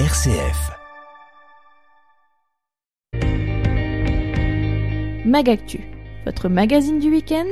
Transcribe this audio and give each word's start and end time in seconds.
RCF. 0.00 0.72
Magactu, 5.24 5.82
votre 6.24 6.48
magazine 6.48 6.98
du 6.98 7.10
week-end, 7.10 7.46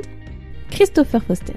Christopher 0.69 1.23
Foster. 1.23 1.55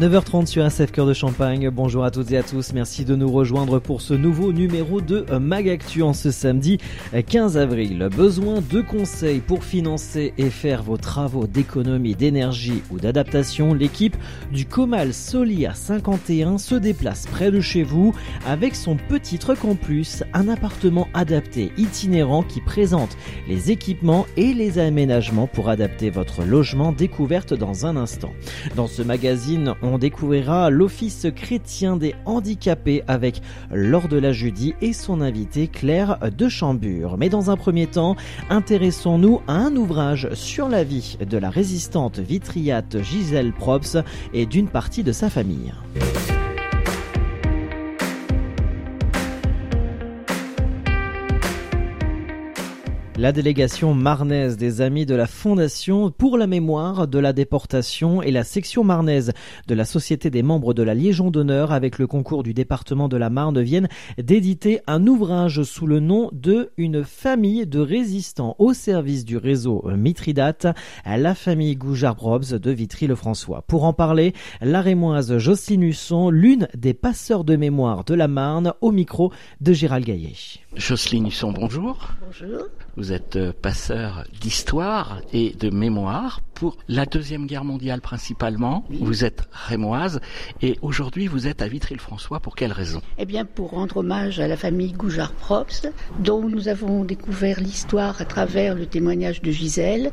9h30 0.00 0.46
sur 0.46 0.64
SF 0.64 0.92
Cœur 0.92 1.04
de 1.04 1.12
Champagne. 1.12 1.68
Bonjour 1.68 2.04
à 2.04 2.10
toutes 2.10 2.32
et 2.32 2.38
à 2.38 2.42
tous. 2.42 2.72
Merci 2.72 3.04
de 3.04 3.14
nous 3.14 3.30
rejoindre 3.30 3.78
pour 3.80 4.00
ce 4.00 4.14
nouveau 4.14 4.50
numéro 4.50 5.02
de 5.02 5.26
Magactu 5.38 6.00
en 6.00 6.14
ce 6.14 6.30
samedi 6.30 6.78
15 7.26 7.58
avril. 7.58 8.08
Besoin 8.16 8.62
de 8.62 8.80
conseils 8.80 9.40
pour 9.40 9.62
financer 9.62 10.32
et 10.38 10.48
faire 10.48 10.82
vos 10.82 10.96
travaux 10.96 11.46
d'économie 11.46 12.14
d'énergie 12.14 12.82
ou 12.90 12.98
d'adaptation? 12.98 13.74
L'équipe 13.74 14.16
du 14.50 14.64
Comal 14.64 15.12
Solia 15.12 15.74
51 15.74 16.56
se 16.56 16.76
déplace 16.76 17.26
près 17.26 17.50
de 17.50 17.60
chez 17.60 17.82
vous 17.82 18.14
avec 18.46 18.76
son 18.76 18.96
petit 18.96 19.36
truc 19.36 19.66
en 19.66 19.74
plus, 19.74 20.24
un 20.32 20.48
appartement 20.48 21.08
adapté 21.12 21.72
itinérant 21.76 22.42
qui 22.42 22.62
présente 22.62 23.18
les 23.46 23.70
équipements 23.70 24.24
et 24.38 24.54
les 24.54 24.78
aménagements 24.78 25.46
pour 25.46 25.68
adapter 25.68 26.08
votre 26.08 26.42
logement 26.42 26.90
découverte 26.90 27.52
dans 27.52 27.84
un 27.84 27.98
instant. 27.98 28.32
Dans 28.76 28.86
ce 28.86 29.02
magazine, 29.02 29.74
on 29.82 29.89
découvrira 29.98 30.70
l'Office 30.70 31.26
chrétien 31.34 31.96
des 31.96 32.14
handicapés 32.26 33.02
avec 33.08 33.42
Laure 33.72 34.08
de 34.08 34.18
la 34.18 34.32
Judie 34.32 34.74
et 34.80 34.92
son 34.92 35.20
invité 35.20 35.68
Claire 35.68 36.18
de 36.36 36.48
Chambure. 36.48 37.16
Mais 37.18 37.28
dans 37.28 37.50
un 37.50 37.56
premier 37.56 37.86
temps, 37.86 38.16
intéressons-nous 38.48 39.40
à 39.46 39.54
un 39.54 39.76
ouvrage 39.76 40.28
sur 40.34 40.68
la 40.68 40.84
vie 40.84 41.16
de 41.28 41.38
la 41.38 41.50
résistante 41.50 42.18
vitriate 42.18 43.02
Gisèle 43.02 43.52
Probst 43.52 43.98
et 44.34 44.46
d'une 44.46 44.68
partie 44.68 45.02
de 45.02 45.12
sa 45.12 45.30
famille. 45.30 45.72
La 53.20 53.32
délégation 53.32 53.92
marnaise 53.92 54.56
des 54.56 54.80
Amis 54.80 55.04
de 55.04 55.14
la 55.14 55.26
Fondation 55.26 56.10
pour 56.10 56.38
la 56.38 56.46
mémoire 56.46 57.06
de 57.06 57.18
la 57.18 57.34
déportation 57.34 58.22
et 58.22 58.30
la 58.30 58.44
section 58.44 58.82
marnaise 58.82 59.32
de 59.68 59.74
la 59.74 59.84
Société 59.84 60.30
des 60.30 60.42
membres 60.42 60.72
de 60.72 60.82
la 60.82 60.94
Légion 60.94 61.30
d'honneur 61.30 61.70
avec 61.70 61.98
le 61.98 62.06
concours 62.06 62.42
du 62.42 62.54
département 62.54 63.10
de 63.10 63.18
la 63.18 63.28
Marne 63.28 63.60
viennent 63.60 63.90
d'éditer 64.16 64.80
un 64.86 65.06
ouvrage 65.06 65.64
sous 65.64 65.86
le 65.86 66.00
nom 66.00 66.30
de 66.32 66.70
Une 66.78 67.04
famille 67.04 67.66
de 67.66 67.78
résistants 67.78 68.56
au 68.58 68.72
service 68.72 69.26
du 69.26 69.36
réseau 69.36 69.84
Mithridate, 69.94 70.68
la 71.04 71.34
famille 71.34 71.76
Goujard-Probs 71.76 72.54
de 72.54 72.70
Vitry-le-François. 72.70 73.64
Pour 73.66 73.84
en 73.84 73.92
parler, 73.92 74.32
la 74.62 74.80
rémoise 74.80 75.36
Jocelyne 75.36 75.82
Husson, 75.82 76.30
l'une 76.30 76.68
des 76.74 76.94
passeurs 76.94 77.44
de 77.44 77.56
mémoire 77.56 78.04
de 78.04 78.14
la 78.14 78.28
Marne, 78.28 78.72
au 78.80 78.92
micro 78.92 79.30
de 79.60 79.74
Gérald 79.74 80.06
Gaillet. 80.06 80.32
Jocelyne 80.74 81.26
Husson, 81.26 81.52
bonjour. 81.52 82.08
Bonjour. 82.24 82.68
Vous 83.00 83.14
êtes 83.14 83.36
euh, 83.36 83.54
passeur 83.54 84.24
d'histoire 84.42 85.22
et 85.32 85.54
de 85.58 85.70
mémoire 85.70 86.42
pour 86.52 86.76
la 86.86 87.06
Deuxième 87.06 87.46
Guerre 87.46 87.64
mondiale 87.64 88.02
principalement. 88.02 88.84
Oui. 88.90 88.98
Vous 89.00 89.24
êtes 89.24 89.48
rémoise 89.52 90.20
et 90.60 90.78
aujourd'hui 90.82 91.26
vous 91.26 91.46
êtes 91.46 91.62
à 91.62 91.68
Vitry-le-François. 91.68 92.40
Pour 92.40 92.56
quelle 92.56 92.72
raison? 92.72 93.00
Eh 93.16 93.24
bien, 93.24 93.46
pour 93.46 93.70
rendre 93.70 93.96
hommage 93.96 94.38
à 94.38 94.48
la 94.48 94.58
famille 94.58 94.92
Goujard-Probst, 94.92 95.90
dont 96.18 96.46
nous 96.46 96.68
avons 96.68 97.04
découvert 97.04 97.58
l'histoire 97.58 98.20
à 98.20 98.26
travers 98.26 98.74
le 98.74 98.84
témoignage 98.84 99.40
de 99.40 99.50
Gisèle, 99.50 100.12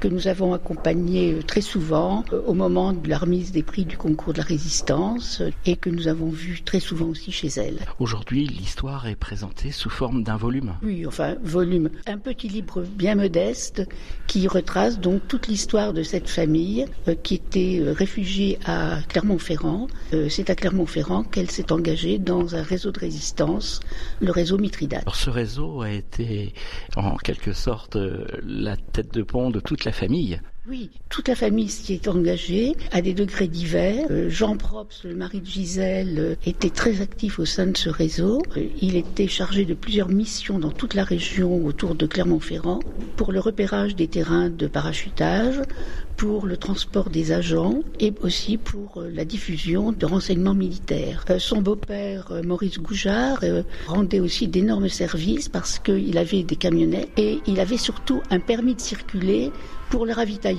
que 0.00 0.08
nous 0.08 0.28
avons 0.28 0.52
accompagné 0.52 1.32
euh, 1.32 1.42
très 1.42 1.60
souvent 1.60 2.24
euh, 2.32 2.40
au 2.46 2.54
moment 2.54 2.92
de 2.92 3.08
la 3.08 3.18
remise 3.18 3.52
des 3.52 3.62
prix 3.62 3.84
du 3.84 3.96
concours 3.96 4.32
de 4.32 4.38
la 4.38 4.44
résistance 4.44 5.40
euh, 5.40 5.50
et 5.64 5.76
que 5.76 5.90
nous 5.90 6.08
avons 6.08 6.28
vu 6.28 6.62
très 6.62 6.80
souvent 6.80 7.06
aussi 7.06 7.32
chez 7.32 7.48
elle. 7.48 7.78
Aujourd'hui, 7.98 8.46
l'histoire 8.46 9.06
est 9.06 9.16
présentée 9.16 9.70
sous 9.70 9.90
forme 9.90 10.22
d'un 10.22 10.36
volume. 10.36 10.74
Oui, 10.82 11.06
enfin, 11.06 11.36
volume. 11.42 11.90
Un 12.06 12.18
petit 12.18 12.48
livre 12.48 12.82
bien 12.82 13.14
modeste 13.14 13.86
qui 14.26 14.46
retrace 14.48 15.00
donc 15.00 15.26
toute 15.28 15.48
l'histoire 15.48 15.92
de 15.92 16.02
cette 16.02 16.28
famille 16.28 16.86
qui 17.22 17.34
était 17.34 17.82
réfugiée 17.86 18.58
à 18.64 18.98
Clermont-Ferrand. 19.08 19.86
C'est 20.28 20.50
à 20.50 20.54
Clermont-Ferrand 20.54 21.24
qu'elle 21.24 21.50
s'est 21.50 21.72
engagée 21.72 22.18
dans 22.18 22.54
un 22.54 22.62
réseau 22.62 22.90
de 22.90 22.98
résistance, 22.98 23.80
le 24.20 24.30
réseau 24.30 24.58
Mithridate. 24.58 25.02
Alors 25.02 25.16
ce 25.16 25.30
réseau 25.30 25.82
a 25.82 25.90
été 25.90 26.52
en 26.96 27.16
quelque 27.16 27.52
sorte 27.52 27.96
la 28.42 28.76
tête 28.76 29.12
de 29.14 29.22
pont 29.22 29.50
de 29.50 29.60
toute 29.60 29.85
la 29.86 29.92
famille. 29.92 30.40
Oui, 30.68 30.90
toute 31.10 31.28
la 31.28 31.36
famille 31.36 31.68
s'y 31.68 31.92
est 31.92 32.08
engagée 32.08 32.74
à 32.90 33.00
des 33.00 33.14
degrés 33.14 33.46
divers. 33.46 34.06
Euh, 34.10 34.28
Jean 34.28 34.56
Probst, 34.56 35.04
le 35.04 35.14
mari 35.14 35.40
de 35.40 35.46
Gisèle, 35.46 36.18
euh, 36.18 36.34
était 36.44 36.70
très 36.70 37.02
actif 37.02 37.38
au 37.38 37.44
sein 37.44 37.68
de 37.68 37.76
ce 37.76 37.88
réseau. 37.88 38.42
Euh, 38.56 38.64
Il 38.82 38.96
était 38.96 39.28
chargé 39.28 39.64
de 39.64 39.74
plusieurs 39.74 40.08
missions 40.08 40.58
dans 40.58 40.72
toute 40.72 40.94
la 40.94 41.04
région 41.04 41.64
autour 41.64 41.94
de 41.94 42.04
Clermont-Ferrand 42.06 42.80
pour 43.16 43.30
le 43.30 43.38
repérage 43.38 43.94
des 43.94 44.08
terrains 44.08 44.50
de 44.50 44.66
parachutage, 44.66 45.60
pour 46.16 46.46
le 46.46 46.56
transport 46.56 47.10
des 47.10 47.30
agents 47.30 47.82
et 48.00 48.12
aussi 48.22 48.56
pour 48.56 49.04
la 49.14 49.24
diffusion 49.24 49.92
de 49.92 50.06
renseignements 50.06 50.54
militaires. 50.54 51.26
Son 51.38 51.60
beau-père, 51.60 52.32
Maurice 52.42 52.78
Goujard, 52.78 53.40
rendait 53.86 54.20
aussi 54.20 54.48
d'énormes 54.48 54.88
services 54.88 55.50
parce 55.50 55.78
qu'il 55.78 56.16
avait 56.16 56.42
des 56.42 56.56
camionnettes 56.56 57.10
et 57.18 57.40
il 57.46 57.60
avait 57.60 57.76
surtout 57.76 58.22
un 58.30 58.40
permis 58.40 58.74
de 58.74 58.80
circuler 58.80 59.52
pour 59.90 60.06
le 60.06 60.12
ravitaillement. 60.12 60.55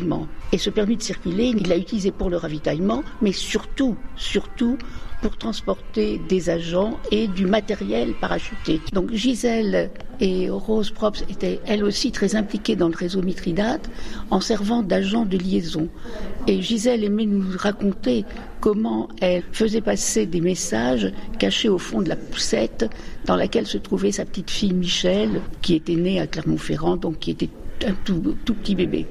Et 0.52 0.58
ce 0.58 0.70
permis 0.70 0.98
de 0.98 1.02
circuler, 1.02 1.54
il 1.58 1.68
l'a 1.68 1.78
utilisé 1.78 2.12
pour 2.12 2.30
le 2.30 2.38
ravitaillement, 2.38 3.04
mais 3.22 3.32
surtout, 3.32 3.96
surtout 4.16 4.78
pour 5.22 5.38
transporter 5.38 6.22
des 6.30 6.50
agents 6.50 7.00
et 7.12 7.28
du 7.28 7.46
matériel 7.46 8.14
parachuté. 8.14 8.82
Donc 8.94 9.12
Gisèle 9.12 9.90
et 10.20 10.50
Rose 10.50 10.92
Probst 10.92 11.26
étaient 11.30 11.60
elles 11.66 11.84
aussi 11.84 12.12
très 12.12 12.36
impliquées 12.36 12.76
dans 12.76 12.88
le 12.88 12.96
réseau 12.96 13.22
Mithridate 13.22 13.90
en 14.30 14.40
servant 14.40 14.84
d'agents 14.84 15.26
de 15.26 15.38
liaison. 15.38 15.90
Et 16.48 16.62
Gisèle 16.62 17.04
aimait 17.04 17.26
nous 17.26 17.46
raconter 17.58 18.26
comment 18.60 19.10
elle 19.20 19.44
faisait 19.52 19.82
passer 19.82 20.26
des 20.26 20.42
messages 20.42 21.12
cachés 21.40 21.70
au 21.70 21.78
fond 21.78 22.02
de 22.02 22.10
la 22.10 22.16
poussette 22.16 22.90
dans 23.26 23.36
laquelle 23.36 23.68
se 23.68 23.78
trouvait 23.78 24.12
sa 24.12 24.26
petite 24.26 24.52
fille 24.52 24.74
Michel, 24.74 25.42
qui 25.62 25.76
était 25.76 25.96
née 25.96 26.20
à 26.20 26.28
Clermont-Ferrand, 26.28 26.98
donc 26.98 27.20
qui 27.20 27.32
était 27.32 27.50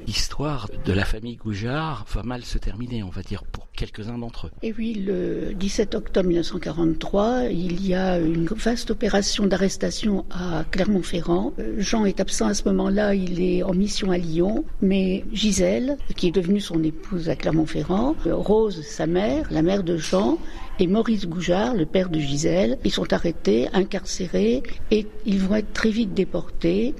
L'histoire 0.07 0.67
de 0.85 0.93
la 0.93 1.05
famille 1.05 1.37
Goujard 1.37 2.05
va 2.13 2.23
mal 2.23 2.43
se 2.43 2.57
terminer, 2.57 3.03
on 3.03 3.09
va 3.09 3.21
dire, 3.21 3.43
pour 3.45 3.66
quelques-uns 3.77 4.17
d'entre 4.17 4.47
eux. 4.47 4.51
Et 4.63 4.73
oui, 4.77 4.93
le 4.95 5.53
17 5.53 5.95
octobre 5.95 6.27
1943, 6.27 7.43
il 7.51 7.85
y 7.85 7.93
a 7.93 8.19
une 8.19 8.45
vaste 8.45 8.91
opération 8.91 9.45
d'arrestation 9.45 10.25
à 10.31 10.65
Clermont-Ferrand. 10.69 11.53
Euh, 11.59 11.75
Jean 11.77 12.03
est 12.03 12.19
absent 12.19 12.47
à 12.47 12.53
ce 12.53 12.63
moment-là, 12.65 13.15
il 13.15 13.41
est 13.41 13.63
en 13.63 13.73
mission 13.73 14.11
à 14.11 14.17
Lyon, 14.17 14.65
mais 14.81 15.23
Gisèle, 15.31 15.97
qui 16.15 16.27
est 16.27 16.31
devenue 16.31 16.59
son 16.59 16.83
épouse 16.83 17.29
à 17.29 17.35
Clermont-Ferrand, 17.35 18.15
euh, 18.25 18.35
Rose, 18.35 18.81
sa 18.81 19.07
mère, 19.07 19.47
la 19.51 19.61
mère 19.61 19.83
de 19.83 19.95
Jean, 19.95 20.39
et 20.79 20.87
Maurice 20.87 21.27
Goujard, 21.27 21.73
le 21.73 21.85
père 21.85 22.09
de 22.09 22.19
Gisèle, 22.19 22.77
ils 22.83 22.91
sont 22.91 23.13
arrêtés, 23.13 23.67
incarcérés, 23.73 24.63
et 24.91 25.07
ils 25.25 25.39
vont 25.39 25.55
être 25.55 25.73
très 25.73 25.89
vite 25.89 26.13
déportés. 26.13 26.93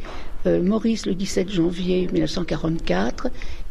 Euh, 0.45 0.61
Maurice 0.61 1.05
le 1.05 1.15
17 1.15 1.49
janvier 1.49 2.07
1944 2.11 3.27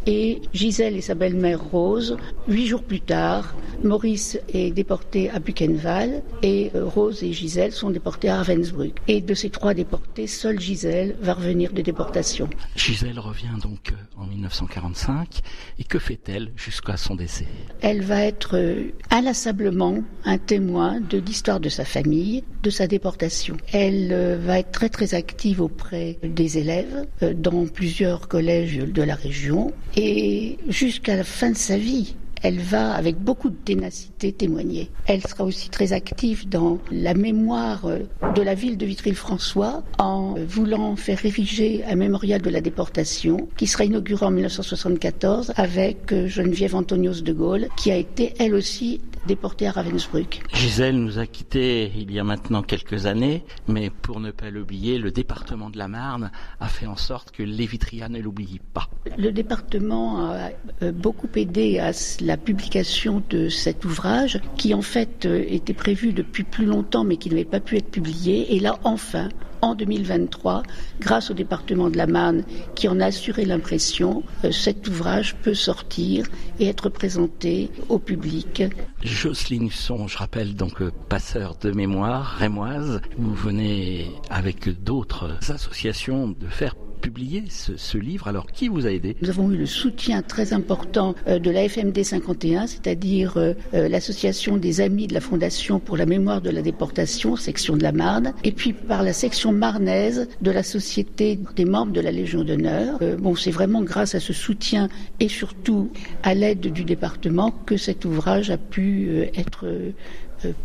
et 0.06 0.41
Gisèle 0.53 0.97
et 0.97 1.00
sa 1.00 1.15
belle-mère 1.15 1.62
Rose. 1.62 2.17
Huit 2.49 2.67
jours 2.67 2.83
plus 2.83 3.00
tard, 3.00 3.55
Maurice 3.83 4.39
est 4.53 4.71
déporté 4.71 5.28
à 5.31 5.39
Buchenwald 5.39 6.22
et 6.43 6.71
euh, 6.75 6.84
Rose 6.84 7.22
et 7.22 7.33
Gisèle 7.33 7.72
sont 7.72 7.91
déportés 7.91 8.28
à 8.28 8.43
Ravensbrück. 8.43 8.97
Et 9.09 9.21
de 9.21 9.34
ces 9.34 9.50
trois 9.50 9.75
déportés, 9.75 10.27
seule 10.27 10.61
Gisèle 10.61 11.16
va 11.21 11.34
revenir 11.34 11.72
de 11.72 11.83
déportation. 11.83 12.49
Gisèle 12.77 13.19
revient 13.19 13.59
donc 13.62 13.93
euh, 13.93 14.21
en 14.21 14.27
1945 14.27 15.41
et 15.78 15.84
que 15.84 15.99
fait-elle 15.99 16.53
jusqu'à 16.56 16.97
son 16.97 17.16
décès? 17.16 17.47
Elle 17.81 18.03
va 18.03 18.22
être 18.22 18.56
euh, 18.56 18.93
inlassablement 19.11 20.03
un 20.25 20.39
témoin 20.39 21.01
de 21.01 21.19
l'histoire 21.19 21.60
de 21.60 21.69
sa 21.69 21.84
famille, 21.84 22.45
de 22.63 22.71
sa 22.71 22.86
déportation. 22.86 23.57
Elle 23.72 24.39
va 24.41 24.59
être 24.59 24.71
très 24.71 24.89
très 24.89 25.15
active 25.15 25.60
auprès 25.60 26.19
des 26.22 26.59
élèves 26.59 27.07
dans 27.36 27.66
plusieurs 27.66 28.28
collèges 28.28 28.78
de 28.78 29.03
la 29.03 29.15
région 29.15 29.72
et 29.97 30.59
jusqu'à 30.69 31.16
la 31.16 31.25
fin 31.25 31.51
de 31.51 31.57
sa 31.57 31.77
vie. 31.77 32.15
Elle 32.43 32.60
va 32.60 32.93
avec 32.93 33.16
beaucoup 33.16 33.48
de 33.48 33.57
ténacité 33.57 34.31
témoigner. 34.31 34.91
Elle 35.07 35.27
sera 35.27 35.43
aussi 35.43 35.71
très 35.71 35.95
active 35.95 36.48
dans 36.48 36.78
la 36.93 37.15
mémoire 37.15 37.89
de 38.34 38.43
la 38.43 38.54
ville 38.54 38.77
de 38.77 38.84
Vitry-le-François 38.84 39.83
en 39.98 40.34
voulant 40.47 40.97
faire 40.97 41.25
ériger 41.25 41.83
un 41.89 41.97
mémorial 41.97 42.43
de 42.43 42.51
la 42.51 42.60
déportation 42.60 43.48
qui 43.57 43.66
sera 43.66 43.84
inauguré 43.84 44.27
en 44.27 44.31
1974 44.31 45.54
avec 45.57 46.13
euh, 46.13 46.28
Geneviève 46.28 46.77
Antonios 46.77 47.22
de 47.22 47.33
Gaulle 47.33 47.69
qui 47.77 47.91
a 47.91 47.97
été 47.97 48.34
elle 48.39 48.54
aussi 48.54 49.01
déporté 49.27 49.67
à 49.67 49.73
Ravensbrück. 49.73 50.43
Gisèle 50.55 50.97
nous 50.97 51.19
a 51.19 51.27
quittés 51.27 51.93
il 51.97 52.13
y 52.13 52.19
a 52.19 52.25
maintenant 52.25 52.63
quelques 52.63 53.07
années, 53.07 53.45
mais 53.69 53.91
pour 53.91 54.21
ne 54.21 54.31
pas 54.31 54.51
l'oublier, 54.51 54.99
le 54.99 55.11
département 55.11 55.69
de 55.69 55.78
la 55.78 55.89
Marne 55.89 56.31
a 56.61 56.69
fait 56.69 56.87
en 56.87 56.97
sorte 56.97 57.31
que 57.33 57.43
Lévitria 57.43 58.09
ne 58.09 58.21
l'oublie 58.21 58.61
pas. 58.73 58.89
Le 59.19 59.33
département 59.33 60.31
a 60.31 60.51
euh, 60.83 60.93
beaucoup 60.93 61.28
aidé 61.34 61.78
à 61.78 61.91
la 62.21 62.37
publication 62.37 63.23
de 63.28 63.49
cet 63.49 63.84
ouvrage 63.84 64.41
qui 64.57 64.73
en 64.75 64.83
fait 64.83 65.27
euh, 65.27 65.45
était 65.49 65.75
prévu 65.75 66.13
depuis 66.13 66.45
plus 66.45 66.67
longtemps 66.67 67.05
mais 67.05 67.17
qui 67.17 67.28
n'avait 67.28 67.45
pas 67.45 67.61
pu 67.61 67.77
être 67.77 67.91
publié. 67.91 68.55
Et 68.55 68.61
là, 68.61 68.78
enfin, 68.84 69.28
en 69.62 69.74
2023, 69.74 70.62
grâce 71.00 71.30
au 71.30 71.34
département 71.34 71.91
de 71.91 71.97
la 71.97 72.06
Marne 72.06 72.44
qui 72.74 72.88
en 72.88 73.00
a 73.00 73.06
assuré 73.06 73.44
l'impression, 73.44 74.22
euh, 74.44 74.53
cet 74.53 74.88
ouvrage 74.88 75.36
peut 75.36 75.54
sortir 75.54 76.26
et 76.58 76.68
être 76.68 76.88
présenté 76.88 77.70
au 77.88 77.98
public. 77.98 78.62
Jocelyne 79.03 79.66
Husson, 79.66 80.08
je 80.08 80.18
rappelle 80.18 80.54
donc 80.54 80.80
euh, 80.82 80.91
passeur 81.08 81.56
de 81.60 81.70
mémoire 81.70 82.36
rémoise, 82.38 83.00
vous 83.18 83.34
venez 83.34 84.10
avec 84.30 84.68
d'autres 84.82 85.38
associations 85.50 86.28
de 86.28 86.47
faire 86.48 86.74
publier 86.97 87.45
ce, 87.48 87.98
livre. 87.98 88.28
Alors, 88.28 88.47
qui 88.47 88.69
vous 88.69 88.87
a 88.87 88.91
aidé? 88.91 89.16
Nous 89.22 89.31
avons 89.31 89.51
eu 89.51 89.57
le 89.57 89.66
soutien 89.66 90.22
très 90.22 90.53
important 90.53 91.15
euh, 91.27 91.39
de 91.39 91.51
la 91.51 91.69
FMD 91.69 92.03
51, 92.03 92.66
c'est-à-dire 92.66 93.37
euh, 93.37 93.54
euh, 93.75 93.89
l'association 93.89 94.57
des 94.57 94.81
amis 94.81 95.07
de 95.07 95.15
la 95.15 95.21
Fondation 95.21 95.78
pour 95.78 95.97
la 95.97 96.07
mémoire 96.07 96.41
de 96.41 96.51
la 96.51 96.63
déportation, 96.63 97.37
section 97.37 97.77
de 97.77 97.83
la 97.83 97.93
Marne, 97.93 98.34
et 98.45 98.53
puis 98.53 98.72
par 98.72 99.03
la 99.03 99.13
section 99.13 99.53
marnaise 99.53 100.28
de 100.43 100.51
la 100.51 100.63
Société 100.63 101.39
des 101.54 101.65
membres 101.65 101.93
de 101.93 102.01
la 102.01 102.10
Légion 102.10 102.45
d'honneur. 102.45 102.99
C'est 103.37 103.51
vraiment 103.51 103.83
grâce 103.83 104.15
à 104.15 104.21
ce 104.21 104.33
soutien 104.33 104.89
et 105.21 105.28
surtout 105.28 105.91
à 106.22 106.34
l'aide 106.34 106.60
du 106.60 106.84
département 106.84 107.51
que 107.51 107.77
cet 107.77 108.04
ouvrage 108.04 108.51
a 108.51 108.57
pu 108.57 109.10
être 109.34 109.66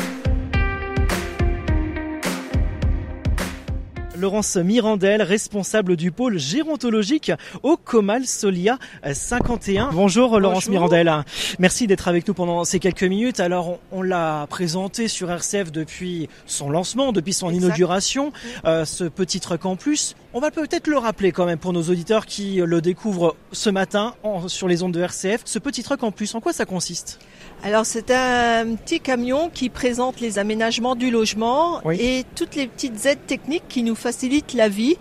Laurence 4.18 4.56
Mirandel, 4.56 5.22
responsable 5.22 5.96
du 5.96 6.10
pôle 6.10 6.38
gérontologique 6.38 7.30
au 7.62 7.76
Comal 7.76 8.26
Solia 8.26 8.78
51. 9.04 9.90
Bonjour, 9.92 10.30
Bonjour. 10.30 10.40
Laurence 10.40 10.68
Mirandel. 10.68 11.12
Merci 11.60 11.86
d'être 11.86 12.08
avec 12.08 12.26
nous 12.26 12.34
pendant 12.34 12.64
ces 12.64 12.80
quelques 12.80 13.04
minutes. 13.04 13.38
Alors 13.38 13.78
on, 13.92 13.98
on 13.98 14.02
l'a 14.02 14.46
présenté 14.50 15.06
sur 15.06 15.30
RCF 15.30 15.70
depuis 15.70 16.28
son 16.46 16.68
lancement, 16.68 17.12
depuis 17.12 17.32
son 17.32 17.50
exact. 17.50 17.66
inauguration, 17.66 18.32
euh, 18.64 18.84
ce 18.84 19.04
petit 19.04 19.38
truc 19.38 19.64
en 19.64 19.76
plus. 19.76 20.16
On 20.34 20.40
va 20.40 20.50
peut-être 20.50 20.88
le 20.88 20.98
rappeler 20.98 21.32
quand 21.32 21.46
même 21.46 21.58
pour 21.58 21.72
nos 21.72 21.84
auditeurs 21.84 22.26
qui 22.26 22.56
le 22.56 22.82
découvrent 22.82 23.34
ce 23.52 23.70
matin 23.70 24.14
en, 24.22 24.46
sur 24.46 24.68
les 24.68 24.82
ondes 24.82 24.92
de 24.92 25.00
RCF. 25.00 25.40
Ce 25.46 25.58
petit 25.58 25.82
truc 25.82 26.02
en 26.02 26.10
plus, 26.10 26.34
en 26.34 26.40
quoi 26.40 26.52
ça 26.52 26.66
consiste? 26.66 27.18
Alors 27.64 27.86
c'est 27.86 28.10
un 28.10 28.74
petit 28.74 29.00
camion 29.00 29.48
qui 29.48 29.70
présente 29.70 30.20
les 30.20 30.38
aménagements 30.38 30.96
du 30.96 31.10
logement 31.10 31.80
oui. 31.84 31.96
et 31.98 32.24
toutes 32.34 32.56
les 32.56 32.66
petites 32.66 33.06
aides 33.06 33.26
techniques 33.26 33.66
qui 33.68 33.82
nous 33.82 33.94
facilitent 33.94 34.52
la 34.52 34.68
vie 34.68 34.96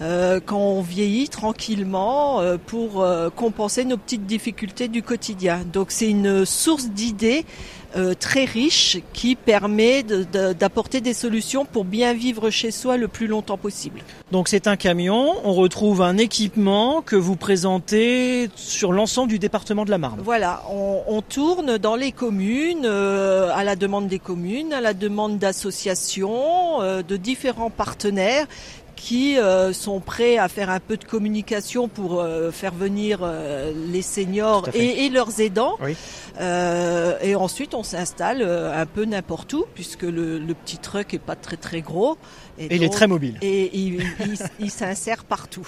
euh, 0.00 0.40
quand 0.44 0.58
on 0.58 0.82
vieillit 0.82 1.28
tranquillement 1.28 2.40
euh, 2.40 2.56
pour 2.58 3.02
euh, 3.02 3.30
compenser 3.30 3.84
nos 3.84 3.96
petites 3.96 4.26
difficultés 4.26 4.88
du 4.88 5.02
quotidien. 5.04 5.60
Donc 5.72 5.92
c'est 5.92 6.10
une 6.10 6.44
source 6.44 6.88
d'idées 6.88 7.46
euh, 7.96 8.14
très 8.14 8.44
riche 8.44 8.98
qui 9.12 9.36
permet 9.36 10.02
d'apporter 10.02 11.00
de, 11.00 11.04
de, 11.04 11.10
des 11.10 11.14
solutions 11.14 11.64
pour 11.64 11.84
bien 11.84 12.14
vivre 12.14 12.50
chez 12.50 12.70
soi 12.70 12.96
le 12.96 13.08
plus 13.08 13.26
longtemps 13.26 13.58
possible. 13.58 14.02
Donc 14.30 14.48
c'est 14.48 14.66
un 14.66 14.76
camion, 14.76 15.34
on 15.44 15.52
retrouve 15.52 16.02
un 16.02 16.16
équipement 16.16 17.02
que 17.02 17.16
vous 17.16 17.36
présentez 17.36 18.48
sur 18.56 18.92
l'ensemble 18.92 19.28
du 19.28 19.38
département 19.38 19.84
de 19.84 19.90
la 19.90 19.98
Marne. 19.98 20.20
Voilà, 20.24 20.62
on, 20.70 21.02
on 21.06 21.22
tourne 21.22 21.78
dans 21.78 21.96
les 21.96 22.12
communes, 22.12 22.84
euh, 22.84 23.50
à 23.54 23.64
la 23.64 23.76
demande 23.76 24.08
des 24.08 24.18
communes, 24.18 24.72
à 24.72 24.80
la 24.80 24.94
demande 24.94 25.38
d'associations, 25.38 26.80
euh, 26.82 27.02
de 27.02 27.16
différents 27.16 27.70
partenaires 27.70 28.46
qui 28.96 29.38
euh, 29.38 29.72
sont 29.72 30.00
prêts 30.00 30.38
à 30.38 30.48
faire 30.48 30.70
un 30.70 30.80
peu 30.80 30.96
de 30.96 31.04
communication 31.04 31.88
pour 31.88 32.20
euh, 32.20 32.50
faire 32.50 32.74
venir 32.74 33.20
euh, 33.22 33.72
les 33.90 34.02
seniors 34.02 34.68
et, 34.74 35.06
et, 35.06 35.10
leurs 35.10 35.40
aidants. 35.40 35.76
Oui. 35.82 35.96
et 36.40 37.34
ensuite, 37.34 37.74
on 37.74 37.82
s'installe 37.82 38.42
un 38.42 38.86
peu 38.86 39.04
n'importe 39.04 39.52
où, 39.52 39.64
puisque 39.74 40.02
le, 40.02 40.38
le, 40.38 40.54
petit 40.54 40.78
truck 40.78 41.14
est 41.14 41.18
pas 41.18 41.36
très 41.36 41.56
très 41.56 41.80
gros. 41.80 42.16
Et, 42.58 42.66
et 42.66 42.68
donc, 42.68 42.78
il 42.78 42.84
est 42.84 42.90
très 42.90 43.06
mobile. 43.06 43.38
Et 43.42 43.70
il, 43.76 44.02
il, 44.20 44.38
il 44.60 44.70
s'insère 44.70 45.24
partout. 45.24 45.66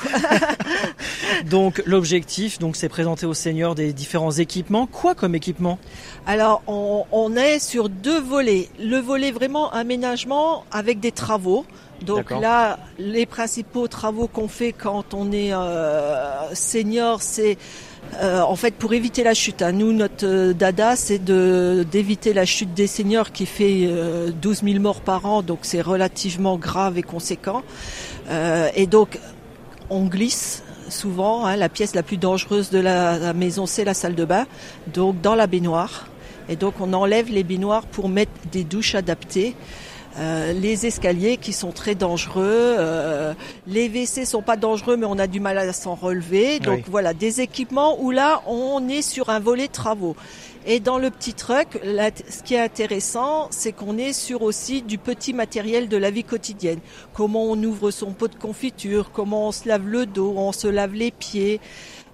donc 1.51 1.83
l'objectif, 1.87 2.59
donc, 2.59 2.77
c'est 2.77 2.89
présenter 2.89 3.27
aux 3.27 3.35
seniors 3.35 3.75
des 3.75 3.93
différents 3.93 4.33
équipements. 4.33 4.87
Quoi 4.87 5.15
comme 5.15 5.35
équipement? 5.35 5.79
Alors, 6.27 6.63
on, 6.67 7.05
on 7.13 7.37
est 7.37 7.59
sur 7.59 7.89
deux 7.89 8.21
volets. 8.21 8.69
Le 8.79 8.99
volet 8.99 9.33
vraiment 9.33 9.71
aménagement 9.73 10.65
avec 10.71 11.01
des 11.01 11.13
travaux. 11.13 11.65
Donc 12.03 12.31
là, 12.31 12.79
les 12.99 13.27
principaux 13.27 13.89
travaux 13.89 14.27
qu'on 14.27 14.49
fait 14.49 14.73
quand 14.73 15.15
on 15.15 15.33
est 15.33 15.53
euh, 15.53 16.55
senior, 16.55 17.23
c'est 17.23 17.57
euh, 18.23 18.41
en 18.43 18.55
fait 18.57 18.75
pour 18.75 18.93
éviter 18.93 19.25
la 19.25 19.35
chute. 19.35 19.63
Hein. 19.63 19.73
Nous, 19.73 19.93
notre 19.93 20.27
euh, 20.27 20.53
dada, 20.53 20.97
c'est 20.97 21.19
de 21.19 21.85
d'éviter 21.91 22.33
la 22.33 22.45
chute 22.45 22.73
des 22.75 22.87
seniors 22.87 23.33
qui 23.33 23.47
fait 23.47 23.87
euh, 23.87 24.31
12 24.31 24.63
000 24.63 24.81
morts 24.81 25.01
par 25.01 25.27
an, 25.27 25.43
donc 25.43 25.61
c'est 25.63 25.81
relativement 25.81 26.57
grave 26.57 26.99
et 26.99 27.03
conséquent. 27.03 27.63
Euh, 28.29 28.69
et 28.75 28.87
donc, 28.87 29.19
on 29.91 30.05
glisse 30.05 30.63
souvent. 30.89 31.47
Hein, 31.47 31.57
la 31.57 31.69
pièce 31.69 31.95
la 31.95 32.03
plus 32.03 32.19
dangereuse 32.19 32.71
de 32.71 32.79
la, 32.79 33.19
la 33.19 33.33
maison, 33.33 33.67
c'est 33.67 33.85
la 33.85 33.95
salle 33.95 34.15
de 34.15 34.25
bain, 34.25 34.47
donc 34.93 35.21
dans 35.21 35.35
la 35.35 35.47
baignoire. 35.47 36.09
Et 36.49 36.57
donc, 36.57 36.75
on 36.81 36.93
enlève 36.93 37.31
les 37.31 37.43
baignoires 37.43 37.87
pour 37.87 38.09
mettre 38.09 38.33
des 38.53 38.65
douches 38.65 38.95
adaptées. 38.95 39.57
Euh, 40.19 40.53
les 40.53 40.87
escaliers 40.87 41.37
qui 41.37 41.53
sont 41.53 41.73
très 41.73 41.95
dangereux. 41.95 42.45
Euh, 42.47 43.35
les 43.67 43.89
WC 43.89 44.25
sont 44.25 44.43
pas 44.43 44.57
dangereux, 44.57 44.97
mais 44.97 45.07
on 45.07 45.19
a 45.19 45.27
du 45.27 45.41
mal 45.41 45.59
à 45.59 45.73
s'en 45.73 45.95
relever. 45.95 46.61
Donc 46.61 46.79
oui. 46.79 46.85
voilà, 46.89 47.15
des 47.15 47.41
équipements 47.41 48.01
où 48.01 48.11
là, 48.11 48.43
on 48.47 48.89
est 48.89 49.03
sur 49.03 49.31
un 49.31 49.41
volet 49.41 49.69
travaux. 49.69 50.15
Et 50.67 50.81
dans 50.81 50.99
le 50.99 51.11
petit 51.11 51.35
truck, 51.35 51.79
là, 51.85 52.11
ce 52.29 52.43
qui 52.43 52.55
est 52.55 52.61
intéressant, 52.61 53.49
c'est 53.51 53.73
qu'on 53.73 53.99
est 53.99 54.15
sur 54.15 54.43
aussi 54.43 54.81
du 54.81 54.97
petit 54.97 55.35
matériel 55.35 55.89
de 55.89 55.97
la 55.97 56.11
vie 56.11 56.25
quotidienne. 56.25 56.79
Comment 57.13 57.45
on 57.45 57.63
ouvre 57.63 57.91
son 57.91 58.13
pot 58.13 58.29
de 58.29 58.35
confiture, 58.35 59.11
comment 59.13 59.49
on 59.49 59.53
se 59.53 59.69
lave 59.69 59.87
le 59.87 60.07
dos, 60.07 60.33
on 60.37 60.53
se 60.53 60.67
lave 60.67 60.95
les 60.95 61.11
pieds. 61.11 61.61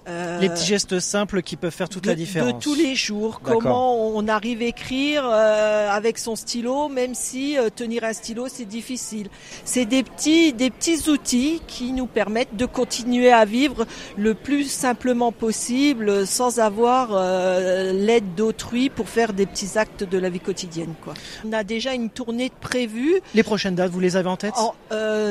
Euh, 0.07 0.39
les 0.39 0.49
petits 0.49 0.65
gestes 0.65 0.99
simples 0.99 1.43
qui 1.43 1.55
peuvent 1.55 1.73
faire 1.73 1.87
toute 1.87 2.05
de, 2.05 2.09
la 2.09 2.15
différence. 2.15 2.53
De 2.53 2.59
tous 2.59 2.73
les 2.73 2.95
jours. 2.95 3.39
Comment 3.43 3.95
on 4.15 4.27
arrive 4.27 4.63
à 4.63 4.65
écrire 4.65 5.23
euh, 5.25 5.89
avec 5.91 6.17
son 6.17 6.35
stylo, 6.35 6.89
même 6.89 7.13
si 7.13 7.55
euh, 7.55 7.69
tenir 7.69 8.03
un 8.03 8.13
stylo 8.13 8.47
c'est 8.47 8.65
difficile. 8.65 9.29
C'est 9.63 9.85
des 9.85 10.01
petits, 10.01 10.53
des 10.53 10.71
petits 10.71 11.07
outils 11.07 11.61
qui 11.67 11.91
nous 11.91 12.07
permettent 12.07 12.55
de 12.55 12.65
continuer 12.65 13.31
à 13.31 13.45
vivre 13.45 13.85
le 14.17 14.33
plus 14.33 14.71
simplement 14.71 15.31
possible, 15.31 16.25
sans 16.25 16.59
avoir 16.59 17.09
euh, 17.11 17.93
l'aide 17.93 18.33
d'autrui 18.33 18.89
pour 18.89 19.07
faire 19.07 19.33
des 19.33 19.45
petits 19.45 19.77
actes 19.77 20.03
de 20.03 20.17
la 20.17 20.29
vie 20.29 20.39
quotidienne. 20.39 20.95
Quoi. 21.03 21.13
On 21.45 21.53
a 21.53 21.63
déjà 21.63 21.93
une 21.93 22.09
tournée 22.09 22.51
prévue. 22.59 23.21
Les 23.35 23.43
prochaines 23.43 23.75
dates, 23.75 23.91
vous 23.91 23.99
les 23.99 24.15
avez 24.17 24.29
en 24.29 24.37
tête? 24.37 24.55
En, 24.57 24.73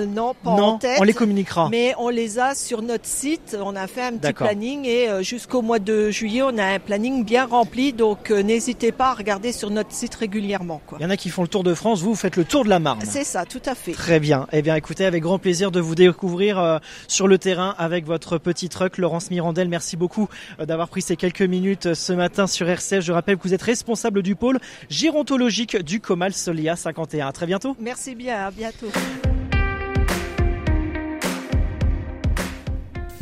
Non, 0.07 0.35
pas 0.45 0.51
non, 0.57 0.63
en 0.63 0.79
tête. 0.79 0.99
On 1.01 1.05
les 1.05 1.13
communiquera. 1.13 1.69
Mais 1.71 1.93
on 1.99 2.09
les 2.09 2.39
a 2.39 2.55
sur 2.55 2.83
notre 2.83 3.07
site. 3.07 3.57
On 3.61 3.75
a 3.75 3.89
fait 3.89 4.03
un 4.03 4.17
petit 4.17 4.33
planning 4.33 4.60
et 4.61 5.09
euh, 5.09 5.23
jusqu'au 5.23 5.63
mois 5.63 5.79
de 5.79 6.11
juillet, 6.11 6.43
on 6.43 6.59
a 6.59 6.65
un 6.65 6.79
planning 6.79 7.25
bien 7.25 7.47
rempli. 7.47 7.93
Donc 7.93 8.31
euh, 8.31 8.43
n'hésitez 8.43 8.93
pas 8.93 9.11
à 9.11 9.15
regarder 9.15 9.53
sur 9.53 9.71
notre 9.71 9.93
site 9.93 10.15
régulièrement. 10.15 10.81
Quoi. 10.87 10.99
Il 11.01 11.03
y 11.03 11.07
en 11.07 11.11
a 11.11 11.17
qui 11.17 11.31
font 11.31 11.43
le 11.43 11.49
tour 11.49 11.65
de 11.65 11.75
France, 11.75 12.01
vous, 12.03 12.11
vous 12.11 12.17
faites 12.17 12.37
le 12.37 12.45
tour 12.45 12.65
de 12.65 12.69
la 12.69 12.79
Marne. 12.79 13.01
C'est 13.05 13.25
ça, 13.25 13.45
tout 13.45 13.63
à 13.65 13.75
fait. 13.75 13.93
Très 13.93 14.21
bien. 14.21 14.47
Eh 14.53 14.63
bien, 14.63 14.75
écoutez, 14.77 15.05
avec 15.05 15.23
grand 15.23 15.39
plaisir 15.39 15.71
de 15.71 15.81
vous 15.81 15.95
découvrir 15.95 16.59
euh, 16.59 16.79
sur 17.09 17.27
le 17.27 17.39
terrain 17.39 17.75
avec 17.79 18.05
votre 18.05 18.39
petit 18.39 18.69
truck. 18.69 18.99
Laurence 18.99 19.31
Mirandel, 19.31 19.69
merci 19.69 19.97
beaucoup 19.97 20.29
d'avoir 20.59 20.89
pris 20.89 21.03
ces 21.03 21.17
quelques 21.17 21.43
minutes 21.43 21.95
ce 21.95 22.13
matin 22.13 22.47
sur 22.47 22.69
RCF. 22.69 23.01
Je 23.01 23.13
rappelle 23.13 23.37
que 23.37 23.43
vous 23.43 23.55
êtes 23.55 23.63
responsable 23.63 24.23
du 24.23 24.37
pôle 24.37 24.59
gérontologique 24.91 25.77
du 25.79 26.01
Comal 26.01 26.35
Solia 26.35 26.77
51. 26.77 27.29
À 27.29 27.33
très 27.33 27.47
bientôt. 27.47 27.77
Merci 27.81 28.15
bien, 28.15 28.47
à 28.47 28.51
bientôt. 28.51 28.89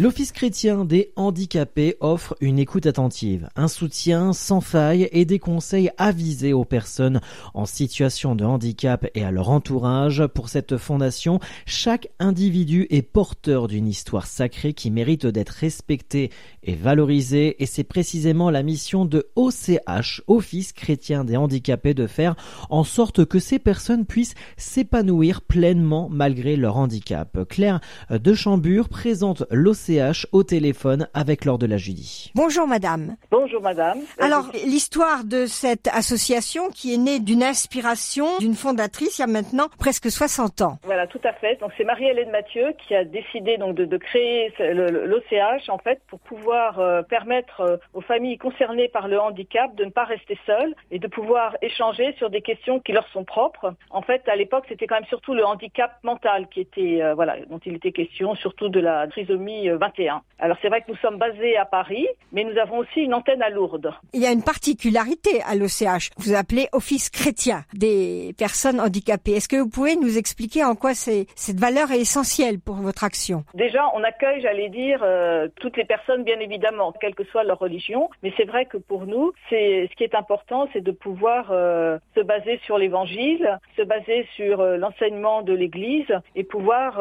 L'Office 0.01 0.31
chrétien 0.31 0.85
des 0.85 1.11
handicapés 1.17 1.97
offre 1.99 2.37
une 2.41 2.61
écoute 2.61 2.87
attentive, 2.87 3.49
un 3.57 3.67
soutien 3.67 4.33
sans 4.33 4.61
faille 4.61 5.09
et 5.11 5.25
des 5.25 5.41
conseils 5.41 5.91
avisés 5.99 6.53
aux 6.53 6.65
personnes 6.65 7.21
en 7.53 7.67
situation 7.67 8.37
de 8.37 8.45
handicap 8.45 9.09
et 9.17 9.25
à 9.25 9.33
leur 9.33 9.51
entourage. 9.51 10.25
Pour 10.29 10.51
cette 10.51 10.77
fondation, 10.77 11.41
chaque 11.67 12.11
individu 12.21 12.87
est 12.91 13.03
porteur 13.03 13.67
d'une 13.67 13.89
histoire 13.89 14.29
sacrée 14.29 14.73
qui 14.73 14.93
mérite 14.93 15.27
d'être 15.27 15.49
respectée 15.49 16.31
et 16.63 16.77
valorisée 16.77 17.61
et 17.61 17.67
c'est 17.67 17.83
précisément 17.83 18.51
la 18.51 18.63
mission 18.63 19.05
de 19.05 19.27
OCH, 19.35 20.23
Office 20.29 20.73
chrétien 20.75 21.25
des 21.25 21.37
handicapés, 21.37 21.95
de 21.95 22.07
faire 22.07 22.37
en 22.71 22.85
sorte 22.85 23.25
que 23.25 23.41
ces 23.41 23.59
personnes 23.59 24.07
puissent 24.07 24.37
s'épanouir 24.57 25.43
pleinement 25.43 26.09
malgré 26.09 26.55
leur 26.55 26.77
handicap. 26.77 27.37
Claire 27.49 27.81
de 28.11 28.33
Chambure 28.33 28.89
présente 28.89 29.43
l'OCH 29.51 29.88
au 30.33 30.43
téléphone 30.43 31.09
avec 31.15 31.45
Laure 31.45 31.59
de 31.59 31.67
la 31.67 31.79
Judy. 31.79 32.31
Bonjour 32.35 32.67
madame. 32.67 33.17
Bonjour 33.31 33.63
madame. 33.63 33.99
Alors 34.19 34.51
l'histoire 34.67 35.25
de 35.25 35.47
cette 35.47 35.89
association 35.89 36.69
qui 36.69 36.93
est 36.93 36.99
née 36.99 37.21
d'une 37.21 37.43
inspiration 37.43 38.27
d'une 38.39 38.55
fondatrice 38.55 39.19
il 39.19 39.23
y 39.23 39.25
a 39.25 39.27
maintenant 39.27 39.69
presque 39.79 40.11
60 40.11 40.61
ans. 40.61 40.79
Voilà, 40.85 41.07
tout 41.07 41.21
à 41.25 41.33
fait. 41.33 41.59
Donc 41.61 41.73
c'est 41.79 41.85
Marie-Hélène 41.85 42.31
Mathieu 42.31 42.75
qui 42.87 42.95
a 42.95 43.05
décidé 43.05 43.57
donc 43.57 43.77
de, 43.77 43.97
créer 43.97 44.53
l'OCH 44.59 45.69
en 45.69 45.79
fait 45.79 46.01
pour 46.09 46.21
pouvoir 46.21 46.79
euh, 46.79 47.03
permettre 47.03 47.61
euh, 47.61 47.77
aux 47.95 48.03
familles 48.03 48.37
concernées 48.37 48.89
par 48.89 49.09
le 49.09 49.19
handicap 49.19 49.75
de 49.75 49.85
ne 49.87 49.91
pas 49.91 50.05
rester 50.05 50.39
seules 50.45 50.75
et 50.91 50.99
de 50.99 51.07
pouvoir 51.07 51.57
échanger 51.63 52.15
sur 52.19 52.29
des 52.29 52.43
questions 52.43 52.79
qui 52.79 52.93
leur 52.93 53.09
sont 53.09 53.25
propres. 53.25 53.75
En 53.91 54.03
fait, 54.03 54.29
à 54.29 54.37
l'époque, 54.37 54.65
c'était 54.69 54.87
quand 54.87 54.97
même 54.97 55.09
surtout 55.09 55.35
le 55.35 55.45
handicap 55.45 55.93
mental 56.03 56.47
qui 56.49 56.61
était 56.61 57.03
euh, 57.03 57.15
voilà 57.15 57.37
dont 57.49 57.61
il 57.65 57.75
était 57.75 57.93
question, 57.93 58.35
surtout 58.35 58.69
de 58.69 58.81
la 58.81 59.07
trisomie 59.09 59.71
21. 59.79 60.23
Alors 60.41 60.57
c'est 60.63 60.69
vrai 60.69 60.83
que 60.83 60.91
nous 60.91 60.97
sommes 60.99 61.19
basés 61.19 61.57
à 61.57 61.65
Paris, 61.65 62.07
mais 62.33 62.45
nous 62.45 62.59
avons 62.59 62.79
aussi 62.79 63.01
une 63.01 63.15
antenne 63.15 63.43
à 63.43 63.51
Lourdes. 63.51 63.93
Il 64.13 64.21
y 64.21 64.27
a 64.27 64.31
une 64.31 64.45
particularité 64.45 65.43
à 65.47 65.55
l'OCH. 65.57 66.11
Vous 66.19 66.35
appelez 66.35 66.69
Office 66.73 67.11
chrétien 67.11 67.65
des 67.75 68.35
personnes 68.39 68.81
handicapées. 68.81 69.33
Est-ce 69.33 69.49
que 69.49 69.57
vous 69.57 69.69
pouvez 69.69 69.97
nous 69.97 70.17
expliquer 70.17 70.65
en 70.65 70.75
quoi 70.75 70.95
cette 70.95 71.59
valeur 71.59 71.91
est 71.91 72.01
essentielle 72.01 72.61
pour 72.61 72.77
votre 72.77 73.05
action? 73.05 73.45
Déjà, 73.55 73.85
on 73.95 74.05
accueille, 74.05 74.41
j'allais 74.41 74.69
dire, 74.69 75.01
euh, 75.03 75.49
toutes 75.61 75.77
les 75.77 75.85
personnes, 75.85 76.23
bien 76.25 76.39
évidemment, 76.39 76.93
quelle 77.01 77.15
que 77.15 77.25
soit 77.25 77.45
leur 77.45 77.59
religion. 77.59 78.09
Mais 78.23 78.33
c'est 78.37 78.45
vrai 78.45 78.67
que 78.67 78.77
pour 78.77 79.07
nous, 79.07 79.33
c'est 79.51 79.89
ce 79.91 79.97
qui 79.97 80.05
est 80.05 80.15
important, 80.15 80.69
c'est 80.73 80.83
de 80.83 80.93
pouvoir 80.93 81.49
euh, 81.51 81.99
se 82.15 82.21
baser 82.21 82.61
sur 82.65 82.79
l'Évangile, 82.79 83.59
se 83.77 83.83
baser 83.83 84.27
sur 84.37 84.61
euh, 84.61 84.77
l'enseignement 84.77 85.43
de 85.43 85.53
l'Église 85.53 86.13
et 86.35 86.45
pouvoir, 86.45 87.01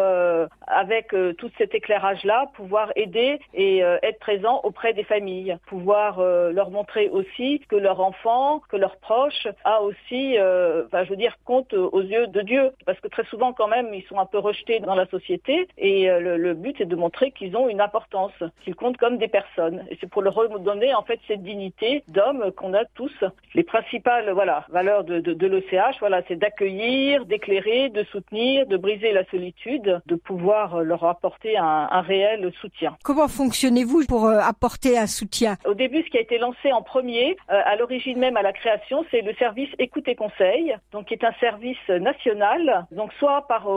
avec 0.68 1.14
tout 1.38 1.50
cet 1.58 1.74
éclairage-là, 1.74 2.48
pouvoir 2.54 2.67
aider 2.96 3.40
et 3.54 3.84
euh, 3.84 3.98
être 4.04 4.20
présent 4.20 4.62
auprès 4.64 4.94
des 4.94 5.04
familles, 5.04 5.58
pouvoir 5.68 6.20
euh, 6.20 6.52
leur 6.52 6.70
montrer 6.72 7.10
aussi 7.10 7.62
que 7.70 7.76
leur 7.76 8.00
enfant, 8.00 8.62
que 8.70 8.78
leurs 8.78 8.98
proches 8.98 9.48
a 9.64 9.82
aussi, 9.82 10.38
euh, 10.38 10.84
je 10.92 11.10
veux 11.10 11.16
dire, 11.16 11.38
compte 11.46 11.74
aux 11.74 12.02
yeux 12.02 12.28
de 12.28 12.42
Dieu, 12.42 12.72
parce 12.86 13.00
que 13.00 13.08
très 13.08 13.26
souvent 13.26 13.54
quand 13.54 13.68
même 13.68 13.94
ils 13.94 14.04
sont 14.04 14.20
un 14.20 14.26
peu 14.26 14.40
rejetés 14.40 14.80
dans 14.80 14.96
la 14.96 15.06
société 15.08 15.68
et 15.78 16.08
le, 16.08 16.54
but 16.54 16.80
est 16.82 16.86
de 16.86 16.96
montrer 16.96 17.32
qu'ils 17.32 17.56
ont 17.56 17.70
une 17.70 17.82
importance, 17.82 18.34
qu'ils 18.64 18.76
comptent 18.76 18.98
comme 18.98 19.18
des 19.18 19.28
personnes. 19.28 19.86
Et 19.90 19.98
c'est 20.00 20.10
pour 20.10 20.22
leur 20.22 20.34
redonner 20.34 20.94
en 20.94 21.04
fait 21.04 21.20
cette 21.28 21.44
dignité 21.44 22.04
d'homme 22.08 22.52
qu'on 22.52 22.74
a 22.74 22.86
tous. 22.86 23.14
Les 23.54 23.64
principales 23.64 24.32
valeurs 24.70 25.04
de, 25.04 25.20
de, 25.20 25.48
l'OCH, 25.48 26.00
voilà, 26.00 26.22
c'est 26.28 26.36
d'accueillir, 26.36 27.26
d'éclairer, 27.26 27.90
de 27.90 28.04
soutenir, 28.06 28.66
de 28.66 28.78
briser 28.78 29.12
la 29.12 29.26
solitude, 29.26 30.02
de 30.06 30.16
pouvoir 30.16 30.82
leur 30.82 31.04
apporter 31.04 31.58
un, 31.58 31.88
un 31.92 32.02
réel 32.02 32.52
soutien. 32.62 32.98
Comment 33.04 33.28
fonctionnez-vous 33.28 34.06
pour 34.08 34.26
euh, 34.26 34.40
apporter 34.40 34.98
un 34.98 35.08
soutien? 35.08 35.58
Au 35.66 35.74
début, 35.74 36.04
ce 36.04 36.10
qui 36.10 36.18
a 36.18 36.22
été 36.22 36.38
lancé 36.38 36.72
en 36.72 36.82
premier, 36.82 37.36
euh, 37.52 37.62
à 37.66 37.76
l'origine 37.76 38.20
même 38.20 38.38
à 38.38 38.42
la 38.42 38.54
création, 38.54 39.06
c'est 39.12 39.22
le 39.22 39.34
service 39.36 39.70
écoute 39.80 40.08
et 40.08 40.16
conseil, 40.16 40.76
donc 40.92 41.08
qui 41.08 41.14
est 41.14 41.24
un 41.24 41.34
service 41.40 41.78
national, 41.90 42.86
donc 42.92 43.12
soit 43.14 43.48
par 43.48 43.68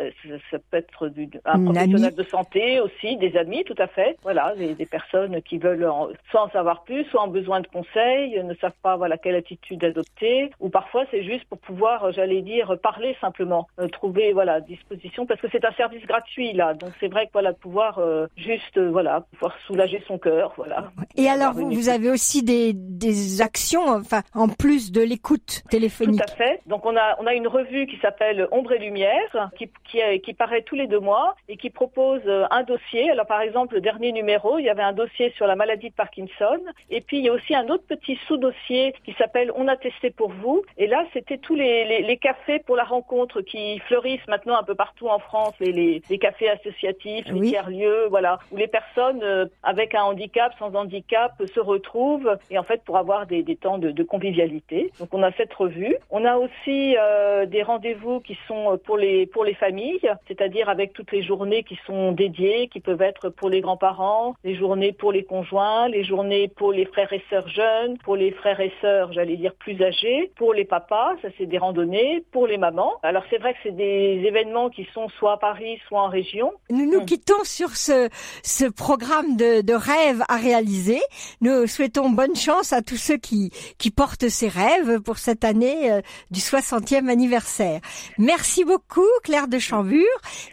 ça, 0.49 0.57
peut 0.69 0.77
être 0.77 1.07
du, 1.07 1.29
un 1.45 1.63
professionnel 1.63 2.15
de 2.15 2.23
santé 2.23 2.79
aussi 2.79 3.17
des 3.17 3.35
amis 3.37 3.63
tout 3.63 3.75
à 3.77 3.87
fait. 3.87 4.17
Voilà 4.23 4.53
des, 4.55 4.75
des 4.75 4.85
personnes 4.85 5.41
qui 5.41 5.57
veulent 5.57 5.85
en, 5.85 6.09
soit 6.29 6.43
en 6.43 6.49
savoir 6.49 6.83
plus 6.83 7.03
soit 7.05 7.21
en 7.21 7.27
besoin 7.27 7.61
de 7.61 7.67
conseils 7.67 8.41
ne 8.43 8.53
savent 8.55 8.71
pas 8.81 8.95
voilà 8.97 9.17
quelle 9.17 9.35
attitude 9.35 9.83
adopter 9.83 10.50
ou 10.59 10.69
parfois 10.69 11.05
c'est 11.11 11.23
juste 11.23 11.45
pour 11.45 11.59
pouvoir, 11.59 12.05
euh, 12.05 12.11
j'allais 12.11 12.41
dire, 12.41 12.77
parler 12.81 13.15
simplement, 13.21 13.67
euh, 13.79 13.87
trouver 13.87 14.33
voilà 14.33 14.61
disposition, 14.61 15.25
parce 15.25 15.39
que 15.41 15.47
c'est 15.51 15.65
un 15.65 15.71
service 15.73 16.05
gratuit 16.05 16.53
là, 16.53 16.73
donc 16.73 16.91
c'est 16.99 17.07
vrai 17.07 17.27
que 17.27 17.31
voilà 17.33 17.53
pouvoir 17.53 17.99
euh, 17.99 18.27
juste 18.37 18.79
voilà 18.79 19.25
pouvoir 19.33 19.55
soulager 19.65 20.03
son 20.07 20.17
cœur, 20.17 20.53
voilà. 20.57 20.91
Et 21.15 21.29
alors 21.29 21.53
vous, 21.53 21.69
vous 21.69 21.89
avez 21.89 22.09
aussi 22.09 22.43
des, 22.43 22.73
des 22.73 23.41
actions, 23.41 23.87
enfin 23.87 24.21
en 24.33 24.47
plus 24.47 24.91
de 24.91 25.01
l'écoute 25.01 25.63
téléphonique. 25.69 26.21
Tout 26.25 26.33
à 26.33 26.35
fait. 26.35 26.61
Donc 26.67 26.85
on 26.85 26.95
a 26.95 27.15
on 27.19 27.27
a 27.27 27.33
une 27.33 27.47
revue 27.47 27.87
qui 27.87 27.97
s'appelle 27.97 28.47
Ombre 28.51 28.73
et 28.73 28.79
Lumière, 28.79 29.51
qui 29.57 29.69
qui, 29.89 29.99
qui 30.21 30.33
paraît 30.33 30.61
tous 30.63 30.75
les 30.75 30.87
deux 30.87 30.99
mois 30.99 31.35
et 31.47 31.57
qui 31.57 31.69
propose 31.69 32.21
un 32.27 32.63
dossier. 32.63 33.11
Alors 33.11 33.25
par 33.25 33.41
exemple 33.41 33.75
le 33.75 33.81
dernier 33.81 34.11
numéro, 34.11 34.57
il 34.59 34.65
y 34.65 34.69
avait 34.69 34.83
un 34.83 34.93
dossier 34.93 35.31
sur 35.35 35.47
la 35.47 35.55
maladie 35.55 35.89
de 35.89 35.95
Parkinson, 35.95 36.59
et 36.89 37.01
puis 37.01 37.19
il 37.19 37.25
y 37.25 37.29
a 37.29 37.33
aussi 37.33 37.55
un 37.55 37.67
autre 37.67 37.83
petit 37.87 38.17
sous-dossier 38.27 38.93
qui 39.05 39.13
s'appelle 39.13 39.51
On 39.55 39.67
a 39.67 39.75
testé 39.75 40.09
pour 40.11 40.31
vous, 40.31 40.40
et 40.77 40.87
là 40.87 41.05
c'était 41.13 41.37
tous 41.37 41.55
les, 41.55 42.01
les, 42.01 42.17
cafés 42.17 42.59
pour 42.59 42.75
la 42.75 42.83
rencontre 42.83 43.41
qui 43.41 43.79
fleurissent 43.79 44.27
maintenant 44.27 44.57
un 44.57 44.63
peu 44.63 44.75
partout 44.75 45.07
en 45.07 45.19
France, 45.19 45.53
les, 45.59 46.01
les, 46.09 46.17
cafés 46.17 46.49
associatifs, 46.49 47.25
les 47.27 47.49
tiers-lieux, 47.49 48.07
voilà, 48.09 48.39
où 48.51 48.57
les 48.57 48.67
personnes 48.67 49.23
euh, 49.23 49.45
avec 49.63 49.95
un 49.95 50.03
handicap, 50.03 50.53
sans 50.59 50.75
handicap, 50.75 51.31
se 51.53 51.59
retrouvent 51.59 52.37
et 52.49 52.57
en 52.57 52.63
fait 52.63 52.83
pour 52.83 52.97
avoir 52.97 53.25
des, 53.25 53.43
des 53.43 53.55
temps 53.55 53.77
de, 53.77 53.91
de, 53.91 54.03
convivialité. 54.03 54.91
Donc 54.99 55.09
on 55.13 55.23
a 55.23 55.31
cette 55.33 55.53
revue. 55.53 55.95
On 56.09 56.25
a 56.25 56.37
aussi 56.37 56.95
euh, 56.97 57.45
des 57.45 57.63
rendez-vous 57.63 58.19
qui 58.19 58.37
sont 58.47 58.79
pour 58.85 58.97
les 58.97 59.25
pour 59.25 59.43
les 59.43 59.53
familles, 59.53 60.01
c'est-à-dire 60.27 60.69
avec 60.69 60.93
toutes 60.93 61.11
les 61.11 61.23
journées 61.23 61.63
qui 61.63 61.79
sont 61.85 62.11
dédiées, 62.11 62.67
qui 62.67 62.79
peuvent 62.79 63.01
être 63.01 63.29
pour 63.29 63.49
les 63.49 63.61
grands-parents, 63.61 64.35
les 64.43 64.55
journées 64.55 64.91
pour 64.91 65.11
les 65.11 65.23
conjoints, 65.23 65.87
les 65.87 66.03
journées 66.03 66.47
pour 66.47 66.71
les 66.71 66.85
frères 66.85 67.11
et 67.13 67.23
sœurs 67.29 67.47
jeunes, 67.47 67.97
pour 67.99 68.15
les 68.15 68.31
frères 68.31 68.59
et 68.59 68.71
sœurs, 68.81 69.13
j'allais 69.13 69.37
dire 69.37 69.53
plus 69.55 69.81
âgés, 69.81 70.30
pour 70.35 70.53
les 70.53 70.65
papas, 70.65 71.15
ça 71.21 71.29
c'est 71.37 71.45
des 71.45 71.57
randonnées 71.57 72.23
pour 72.31 72.47
les 72.47 72.57
mamans. 72.57 72.93
Alors 73.03 73.23
c'est 73.29 73.37
vrai 73.37 73.53
que 73.53 73.59
c'est 73.63 73.75
des 73.75 74.21
événements 74.25 74.69
qui 74.69 74.87
sont 74.93 75.07
soit 75.09 75.33
à 75.33 75.37
Paris, 75.37 75.79
soit 75.87 76.01
en 76.01 76.09
région. 76.09 76.51
Nous 76.69 76.89
nous 76.89 77.05
quittons 77.05 77.43
sur 77.43 77.75
ce, 77.75 78.09
ce 78.43 78.65
programme 78.65 79.35
de, 79.35 79.61
de 79.61 79.73
rêves 79.73 80.23
à 80.27 80.37
réaliser. 80.37 80.99
Nous 81.41 81.67
souhaitons 81.67 82.09
bonne 82.09 82.35
chance 82.35 82.73
à 82.73 82.81
tous 82.81 82.97
ceux 82.97 83.17
qui, 83.17 83.51
qui 83.77 83.91
portent 83.91 84.29
ces 84.29 84.47
rêves 84.47 84.99
pour 85.01 85.17
cette 85.17 85.43
année 85.43 85.91
euh, 85.91 86.01
du 86.29 86.39
60e 86.39 87.07
anniversaire. 87.09 87.81
Merci 88.17 88.63
beaucoup 88.63 89.07
Claire 89.23 89.47
de 89.47 89.59
Chambure. 89.59 90.05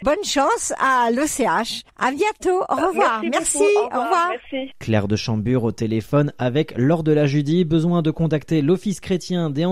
Bonne 0.03 0.23
chance 0.23 0.73
à 0.79 1.11
l'OCH. 1.11 1.83
À 1.97 2.11
bientôt. 2.11 2.63
Au 2.69 2.87
revoir. 2.87 3.21
Merci. 3.23 3.63
Au 3.81 3.85
revoir. 3.85 4.31
Claire 4.79 5.07
de 5.07 5.15
Chambure 5.15 5.63
au 5.63 5.71
téléphone 5.71 6.33
avec 6.37 6.73
Laure 6.77 7.03
de 7.03 7.11
la 7.11 7.25
Judy. 7.25 7.65
Besoin 7.65 8.01
de 8.01 8.11
contacter 8.11 8.61
l'Office 8.61 8.99
chrétien 8.99 9.49
des 9.49 9.65